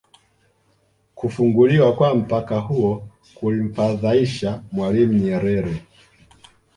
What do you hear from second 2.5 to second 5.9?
huo kulimfadhaisha Mwalimu Nyerere